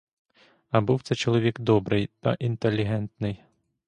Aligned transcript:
А 0.69 0.81
був 0.81 1.01
це 1.01 1.15
чоловік 1.15 1.59
добрий 1.59 2.09
та 2.19 2.33
інтелігентний. 2.33 3.43